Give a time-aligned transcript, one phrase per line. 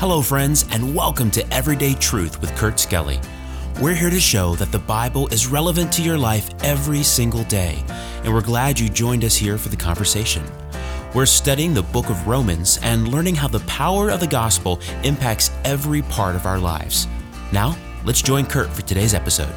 [0.00, 3.20] Hello, friends, and welcome to Everyday Truth with Kurt Skelly.
[3.82, 7.84] We're here to show that the Bible is relevant to your life every single day,
[8.24, 10.42] and we're glad you joined us here for the conversation.
[11.14, 15.50] We're studying the book of Romans and learning how the power of the gospel impacts
[15.66, 17.06] every part of our lives.
[17.52, 17.76] Now,
[18.06, 19.52] let's join Kurt for today's episode.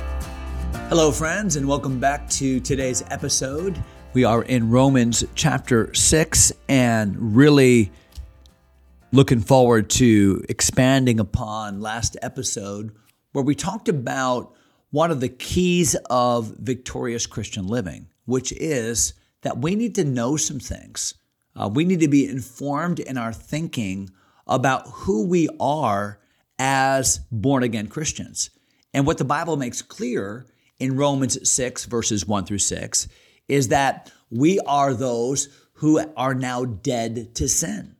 [0.89, 3.81] Hello, friends, and welcome back to today's episode.
[4.11, 7.93] We are in Romans chapter 6 and really
[9.13, 12.91] looking forward to expanding upon last episode
[13.31, 14.55] where we talked about
[14.89, 20.35] one of the keys of victorious Christian living, which is that we need to know
[20.35, 21.13] some things.
[21.55, 24.09] Uh, we need to be informed in our thinking
[24.47, 26.19] about who we are
[26.57, 28.49] as born again Christians.
[28.95, 30.47] And what the Bible makes clear
[30.79, 33.07] in Romans 6, verses 1 through 6,
[33.47, 37.92] is that we are those who are now dead to sin.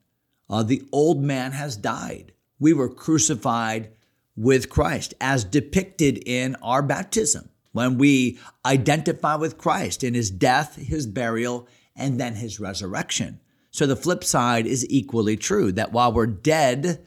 [0.54, 2.32] Uh, the old man has died.
[2.60, 3.90] We were crucified
[4.36, 10.76] with Christ as depicted in our baptism when we identify with Christ in his death,
[10.76, 13.40] his burial, and then his resurrection.
[13.72, 17.04] So the flip side is equally true that while we're dead,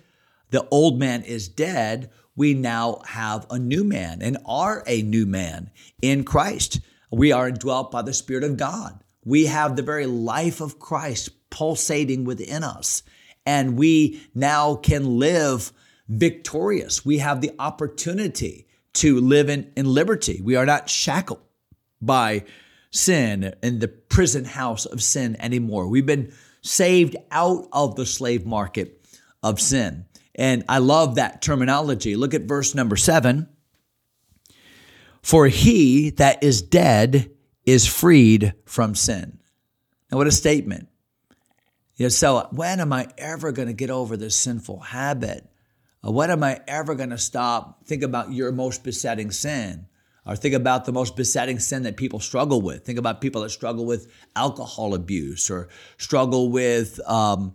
[0.50, 5.24] the old man is dead, we now have a new man and are a new
[5.24, 5.70] man
[6.02, 6.80] in Christ.
[7.12, 9.04] We are indwelt by the Spirit of God.
[9.24, 13.04] We have the very life of Christ pulsating within us
[13.46, 15.72] and we now can live
[16.08, 17.04] victorious.
[17.04, 20.40] We have the opportunity to live in, in liberty.
[20.42, 21.40] We are not shackled
[22.00, 22.44] by
[22.90, 25.88] sin in the prison house of sin anymore.
[25.88, 29.06] We've been saved out of the slave market
[29.42, 30.06] of sin.
[30.34, 32.16] And I love that terminology.
[32.16, 33.48] Look at verse number seven.
[35.22, 37.30] For he that is dead
[37.64, 39.38] is freed from sin.
[40.10, 40.88] Now, what a statement.
[41.96, 45.48] You know, so when am I ever going to get over this sinful habit?
[46.06, 47.86] Uh, when am I ever going to stop?
[47.86, 49.86] Think about your most besetting sin.
[50.26, 52.84] Or think about the most besetting sin that people struggle with.
[52.84, 55.68] Think about people that struggle with alcohol abuse or
[55.98, 57.54] struggle with um,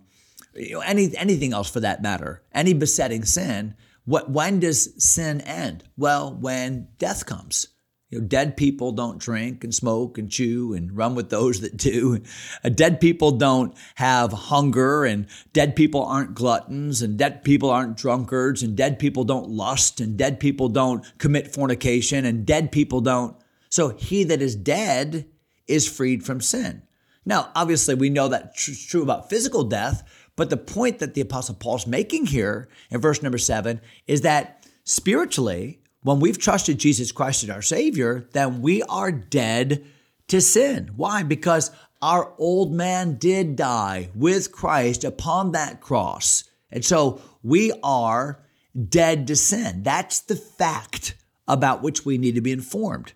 [0.54, 2.42] you know, any, anything else for that matter.
[2.52, 3.76] Any besetting sin.
[4.06, 5.84] What, when does sin end?
[5.96, 7.68] Well, when death comes.
[8.12, 11.78] You know, dead people don't drink and smoke and chew and run with those that
[11.78, 12.20] do.
[12.62, 17.96] Uh, dead people don't have hunger and dead people aren't gluttons and dead people aren't
[17.96, 23.00] drunkards and dead people don't lust and dead people don't commit fornication and dead people
[23.00, 23.34] don't.
[23.70, 25.26] So he that is dead
[25.66, 26.82] is freed from sin.
[27.24, 30.02] Now, obviously, we know that's true about physical death,
[30.36, 34.66] but the point that the Apostle Paul's making here in verse number seven is that
[34.84, 39.84] spiritually, when we've trusted Jesus Christ as our Savior, then we are dead
[40.28, 40.90] to sin.
[40.96, 41.22] Why?
[41.22, 41.70] Because
[42.00, 46.44] our old man did die with Christ upon that cross.
[46.70, 48.42] And so we are
[48.88, 49.82] dead to sin.
[49.82, 51.14] That's the fact
[51.46, 53.12] about which we need to be informed.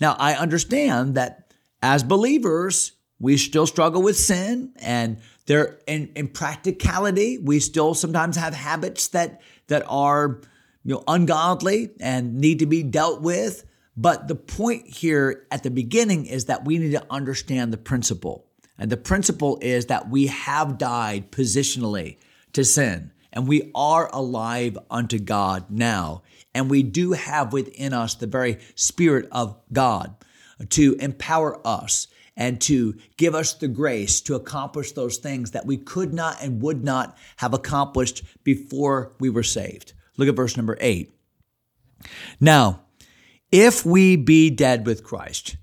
[0.00, 1.52] Now, I understand that
[1.82, 8.54] as believers, we still struggle with sin and there in, practicality, we still sometimes have
[8.54, 10.40] habits that that are
[10.84, 13.64] you know, ungodly and need to be dealt with.
[13.96, 18.46] But the point here at the beginning is that we need to understand the principle.
[18.78, 22.16] And the principle is that we have died positionally
[22.54, 26.22] to sin and we are alive unto God now.
[26.54, 30.14] And we do have within us the very Spirit of God
[30.70, 35.76] to empower us and to give us the grace to accomplish those things that we
[35.76, 39.92] could not and would not have accomplished before we were saved.
[40.16, 41.14] Look at verse number eight.
[42.40, 42.82] Now,
[43.50, 45.56] if we be dead with Christ,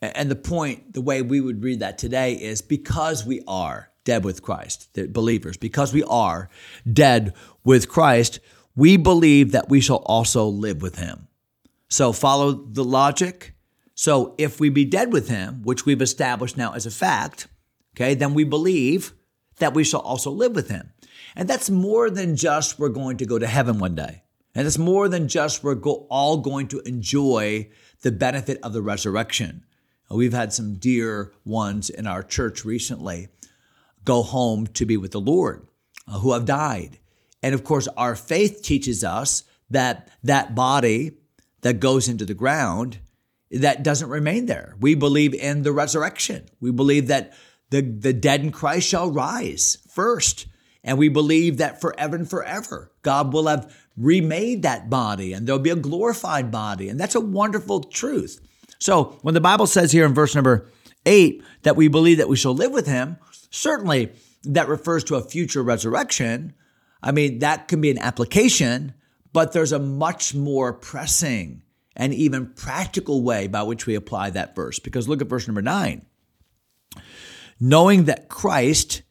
[0.00, 4.24] and the point, the way we would read that today is because we are dead
[4.24, 6.50] with Christ, the believers, because we are
[6.90, 7.32] dead
[7.64, 8.40] with Christ,
[8.76, 11.28] we believe that we shall also live with him.
[11.88, 13.54] So follow the logic.
[13.94, 17.46] So if we be dead with him, which we've established now as a fact,
[17.94, 19.14] okay, then we believe
[19.58, 20.90] that we shall also live with him.
[21.36, 24.22] And that's more than just we're going to go to heaven one day.
[24.54, 27.68] And it's more than just we're go- all going to enjoy
[28.02, 29.64] the benefit of the resurrection.
[30.10, 33.28] We've had some dear ones in our church recently
[34.04, 35.66] go home to be with the Lord
[36.06, 36.98] uh, who have died.
[37.42, 41.12] And of course, our faith teaches us that that body
[41.62, 42.98] that goes into the ground
[43.50, 44.76] that doesn't remain there.
[44.80, 46.48] We believe in the resurrection.
[46.60, 47.32] We believe that
[47.70, 50.46] the, the dead in Christ shall rise first.
[50.84, 55.58] And we believe that forever and forever, God will have remade that body and there'll
[55.58, 56.88] be a glorified body.
[56.88, 58.40] And that's a wonderful truth.
[58.78, 60.70] So when the Bible says here in verse number
[61.06, 63.16] eight that we believe that we shall live with him,
[63.50, 64.12] certainly
[64.44, 66.54] that refers to a future resurrection.
[67.02, 68.94] I mean, that can be an application,
[69.32, 71.62] but there's a much more pressing
[71.96, 74.78] and even practical way by which we apply that verse.
[74.78, 76.04] Because look at verse number nine.
[77.60, 79.02] Knowing that Christ,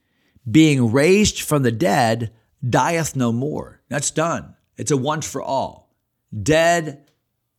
[0.49, 2.33] being raised from the dead,
[2.67, 3.81] dieth no more.
[3.89, 4.55] That's done.
[4.77, 5.95] It's a once for all.
[6.41, 7.09] Dead,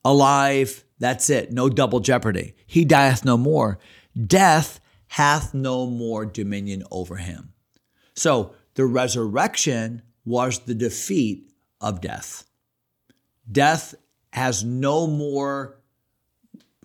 [0.05, 1.53] alive, that's it.
[1.53, 2.55] No double jeopardy.
[2.67, 3.79] He dieth no more.
[4.27, 7.53] Death hath no more dominion over him.
[8.15, 12.45] So the resurrection was the defeat of death.
[13.51, 13.95] Death
[14.33, 15.81] has no more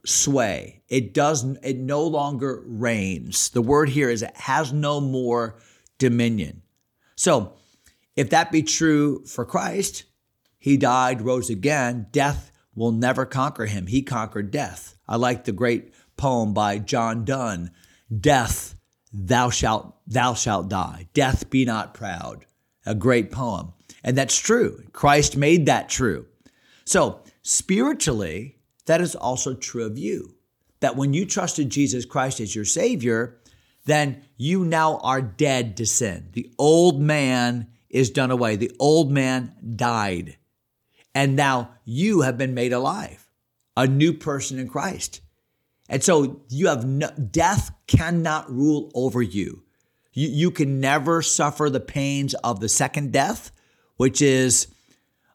[0.06, 0.82] sway.
[0.88, 3.50] It does it no longer reigns.
[3.50, 5.58] The word here is it has no more
[6.00, 6.64] dominion.
[7.16, 7.54] So,
[8.16, 10.06] if that be true for Christ,
[10.58, 13.88] he died, rose again, death will never conquer him.
[13.88, 14.98] He conquered death.
[15.08, 17.72] I like the great poem by John Donne,
[18.18, 18.76] Death,
[19.14, 21.08] thou shalt thou shalt die.
[21.14, 22.46] Death be not proud.
[22.86, 23.74] A great poem.
[24.04, 24.84] And that's true.
[24.94, 26.26] Christ made that true.
[26.86, 30.36] So, spiritually, that is also true of you.
[30.80, 33.40] That when you trusted Jesus Christ as your Savior,
[33.86, 36.30] then you now are dead to sin.
[36.34, 38.56] The old man is done away.
[38.56, 40.38] The old man died.
[41.16, 43.28] And now you have been made alive,
[43.76, 45.22] a new person in Christ.
[45.90, 49.64] And so you have no, death cannot rule over you.
[50.14, 50.30] you.
[50.30, 53.52] You can never suffer the pains of the second death,
[53.98, 54.68] which is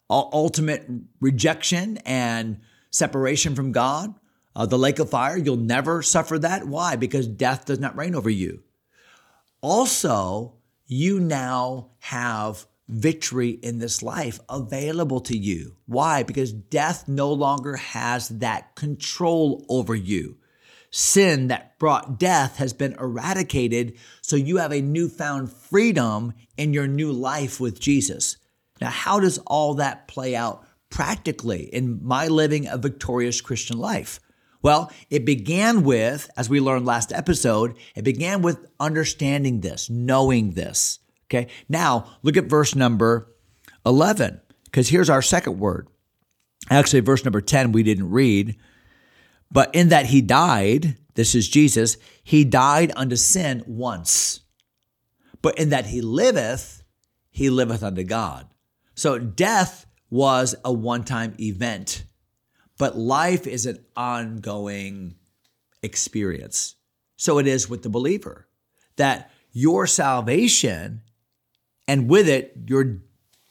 [0.08, 0.86] ultimate
[1.20, 2.60] rejection and
[2.90, 4.14] separation from God.
[4.56, 6.66] Uh, the lake of fire, you'll never suffer that.
[6.66, 6.96] Why?
[6.96, 8.62] Because death does not reign over you.
[9.60, 10.54] Also,
[10.86, 15.76] you now have victory in this life available to you.
[15.86, 16.22] Why?
[16.22, 20.36] Because death no longer has that control over you
[20.94, 23.98] sin that brought death has been eradicated.
[24.20, 28.36] So you have a newfound freedom in your new life with Jesus.
[28.80, 34.20] Now, how does all that play out practically in my living a victorious Christian life?
[34.64, 40.52] Well, it began with, as we learned last episode, it began with understanding this, knowing
[40.52, 41.00] this.
[41.26, 41.48] Okay.
[41.68, 43.30] Now, look at verse number
[43.84, 45.88] 11, because here's our second word.
[46.70, 48.56] Actually, verse number 10, we didn't read.
[49.50, 54.40] But in that he died, this is Jesus, he died unto sin once.
[55.42, 56.82] But in that he liveth,
[57.30, 58.48] he liveth unto God.
[58.94, 62.04] So death was a one time event,
[62.78, 65.14] but life is an ongoing
[65.82, 66.76] experience.
[67.16, 68.48] So it is with the believer
[68.96, 71.02] that your salvation
[71.86, 73.02] and with it, your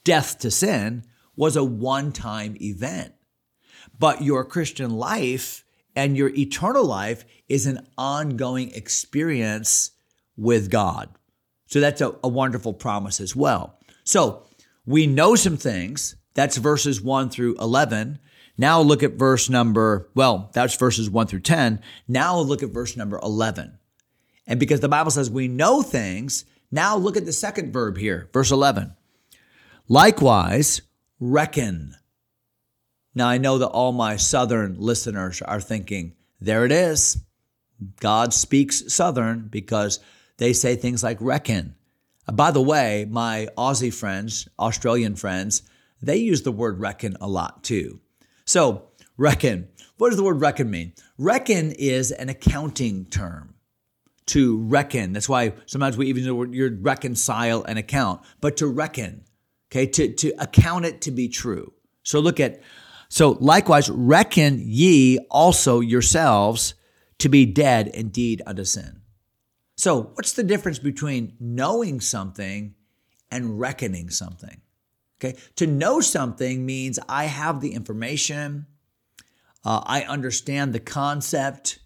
[0.03, 1.03] death to sin
[1.35, 3.13] was a one time event.
[3.97, 5.63] But your Christian life
[5.95, 9.91] and your eternal life is an ongoing experience
[10.35, 11.09] with God.
[11.67, 13.79] So that's a, a, wonderful promise as well.
[14.03, 14.43] So
[14.85, 16.15] we know some things.
[16.33, 18.19] That's verses 1 through 11.
[18.57, 21.81] Now look at verse number, well, that's verses 1 through 10.
[22.07, 23.77] Now look at verse number 11.
[24.45, 28.29] And because the Bible says we know things, now look at the second verb here,
[28.33, 28.95] verse 11.
[29.87, 30.81] Likewise,
[31.19, 31.95] reckon
[33.15, 37.23] now, I know that all my Southern listeners are thinking, there it is.
[37.99, 39.99] God speaks Southern because
[40.37, 41.75] they say things like reckon.
[42.27, 45.61] Uh, by the way, my Aussie friends, Australian friends,
[46.01, 48.01] they use the word reckon a lot too.
[48.53, 49.69] So, reckon.
[49.97, 50.93] What does the word reckon mean?
[51.17, 53.55] Reckon is an accounting term.
[54.27, 55.11] To reckon.
[55.11, 59.23] That's why sometimes we even use you reconcile an account, but to reckon,
[59.71, 61.73] okay, to, to account it to be true.
[62.03, 62.61] So look at
[63.09, 66.75] so likewise, reckon ye also yourselves
[67.17, 69.01] to be dead indeed unto sin.
[69.77, 72.75] So, what's the difference between knowing something
[73.31, 74.61] and reckoning something?
[75.23, 78.65] Okay, to know something means I have the information,
[79.63, 81.79] uh, I understand the concept,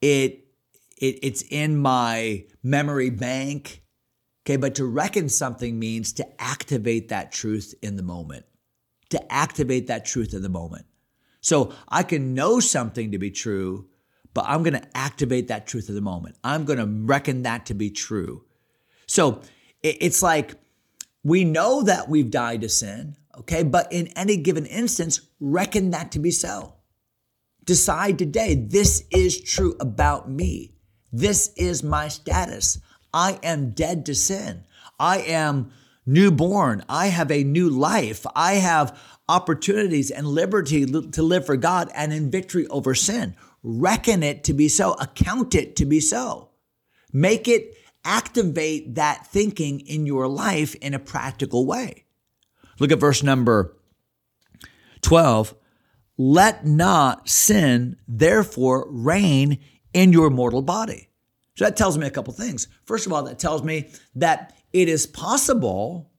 [0.00, 0.46] it,
[0.98, 3.82] it it's in my memory bank.
[4.44, 8.46] Okay, but to reckon something means to activate that truth in the moment
[9.10, 10.86] to activate that truth in the moment.
[11.40, 13.88] So I can know something to be true,
[14.34, 16.36] but I'm going to activate that truth in the moment.
[16.42, 18.44] I'm going to reckon that to be true.
[19.06, 19.42] So
[19.82, 20.54] it's like
[21.22, 26.12] we know that we've died to sin, okay, but in any given instance, reckon that
[26.12, 26.74] to be so.
[27.64, 30.74] Decide today, this is true about me.
[31.12, 32.78] This is my status.
[33.12, 34.64] I am dead to sin.
[34.98, 35.72] I am
[36.06, 36.84] newborn.
[36.88, 38.26] I have a new life.
[38.34, 38.98] I have
[39.28, 43.36] opportunities and liberty to live for God and in victory over sin.
[43.62, 46.50] Reckon it to be so, account it to be so.
[47.12, 52.04] Make it activate that thinking in your life in a practical way.
[52.78, 53.76] Look at verse number
[55.02, 55.54] 12.
[56.16, 59.58] Let not sin therefore reign
[59.92, 61.08] in your mortal body.
[61.56, 62.68] So that tells me a couple things.
[62.84, 66.10] First of all, that tells me that it is possible,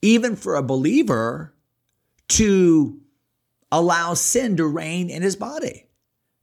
[0.00, 1.54] even for a believer,
[2.28, 3.00] to
[3.70, 5.86] allow sin to reign in his body.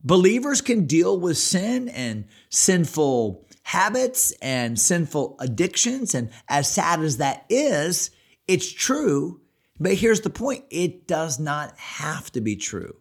[0.03, 6.15] Believers can deal with sin and sinful habits and sinful addictions.
[6.15, 8.09] And as sad as that is,
[8.47, 9.41] it's true.
[9.79, 12.95] But here's the point it does not have to be true.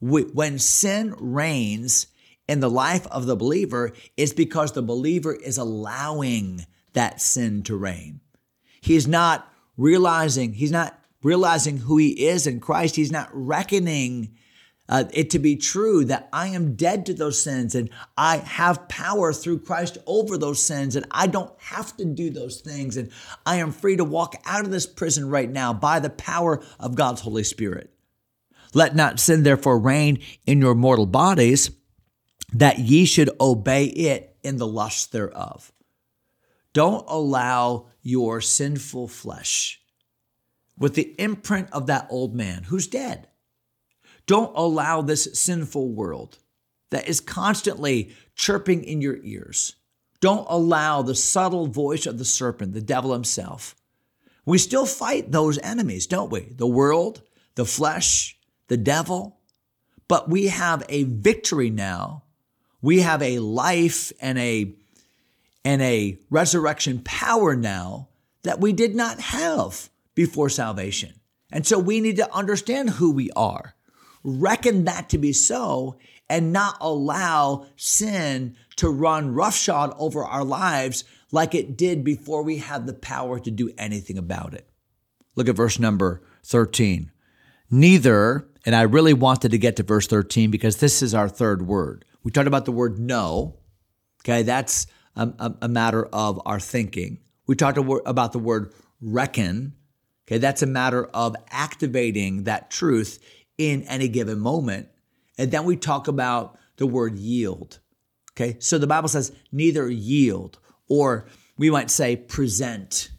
[0.00, 2.06] When sin reigns
[2.46, 7.76] in the life of the believer, it's because the believer is allowing that sin to
[7.76, 8.20] reign.
[8.80, 12.94] He's not realizing, he's not realizing who he is in Christ.
[12.94, 14.36] He's not reckoning
[14.92, 18.90] uh, it to be true that I am dead to those sins and I have
[18.90, 23.10] power through Christ over those sins and I don't have to do those things and
[23.46, 26.94] I am free to walk out of this prison right now by the power of
[26.94, 27.90] God's Holy Spirit.
[28.74, 31.70] Let not sin therefore reign in your mortal bodies
[32.52, 35.72] that ye should obey it in the lust thereof.
[36.74, 39.80] Don't allow your sinful flesh
[40.76, 43.28] with the imprint of that old man who's dead
[44.26, 46.38] don't allow this sinful world
[46.90, 49.76] that is constantly chirping in your ears.
[50.20, 53.74] Don't allow the subtle voice of the serpent, the devil himself.
[54.44, 56.40] We still fight those enemies, don't we?
[56.40, 57.22] The world,
[57.54, 58.38] the flesh,
[58.68, 59.38] the devil.
[60.08, 62.24] But we have a victory now.
[62.80, 64.74] We have a life and a
[65.64, 68.08] and a resurrection power now
[68.42, 71.14] that we did not have before salvation.
[71.52, 73.74] And so we need to understand who we are
[74.24, 75.96] reckon that to be so
[76.28, 82.58] and not allow sin to run roughshod over our lives like it did before we
[82.58, 84.68] had the power to do anything about it.
[85.34, 87.10] Look at verse number 13.
[87.70, 91.66] Neither, and I really wanted to get to verse 13 because this is our third
[91.66, 92.04] word.
[92.22, 93.56] We talked about the word know.
[94.22, 94.86] Okay, that's
[95.16, 97.18] a, a, a matter of our thinking.
[97.46, 99.74] We talked about the word reckon.
[100.26, 103.18] Okay, that's a matter of activating that truth
[103.70, 104.88] in any given moment.
[105.38, 107.80] And then we talk about the word yield.
[108.32, 111.26] Okay, so the Bible says neither yield, or
[111.58, 113.10] we might say present,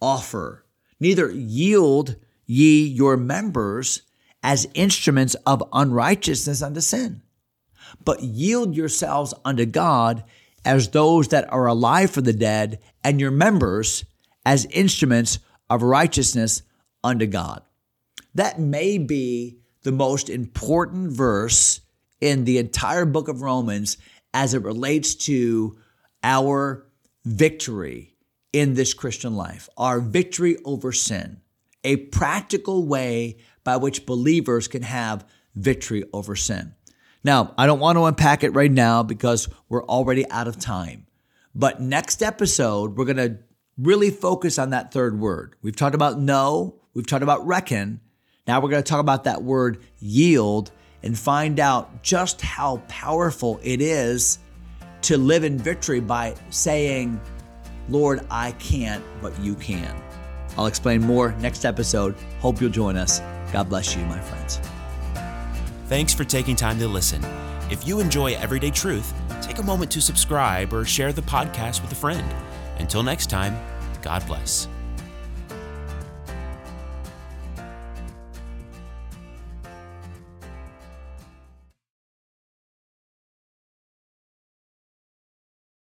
[0.00, 0.64] offer.
[0.98, 2.16] Neither yield
[2.46, 4.02] ye your members
[4.42, 7.20] as instruments of unrighteousness unto sin,
[8.04, 10.24] but yield yourselves unto God
[10.64, 14.04] as those that are alive for the dead, and your members
[14.44, 15.38] as instruments
[15.70, 16.62] of righteousness
[17.04, 17.62] unto God.
[18.34, 21.80] That may be the most important verse
[22.20, 23.98] in the entire book of Romans
[24.34, 25.78] as it relates to
[26.24, 26.84] our
[27.24, 28.16] victory
[28.52, 31.40] in this Christian life, our victory over sin,
[31.84, 35.24] a practical way by which believers can have
[35.54, 36.74] victory over sin.
[37.22, 41.06] Now, I don't want to unpack it right now because we're already out of time.
[41.54, 43.38] But next episode, we're going to
[43.78, 45.54] really focus on that third word.
[45.62, 48.00] We've talked about know, we've talked about reckon,
[48.46, 50.70] now we're going to talk about that word yield
[51.02, 54.38] and find out just how powerful it is
[55.02, 57.20] to live in victory by saying,
[57.88, 59.94] Lord, I can't, but you can.
[60.56, 62.16] I'll explain more next episode.
[62.40, 63.20] Hope you'll join us.
[63.52, 64.60] God bless you, my friends.
[65.86, 67.24] Thanks for taking time to listen.
[67.70, 71.92] If you enjoy Everyday Truth, take a moment to subscribe or share the podcast with
[71.92, 72.34] a friend.
[72.78, 73.56] Until next time,
[74.02, 74.68] God bless.